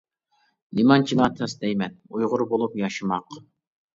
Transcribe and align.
نېمانچىلا 0.79 1.27
تەس 1.41 1.53
دەيمەن، 1.65 1.93
ئۇيغۇر 2.17 2.45
بولۇپ 2.53 2.79
ياشىماق! 2.83 3.37